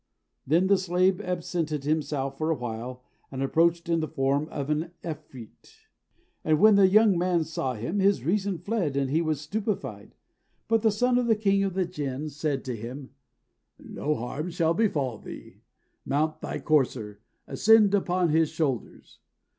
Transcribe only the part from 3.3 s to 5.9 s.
approached in the form of an 'Efreet.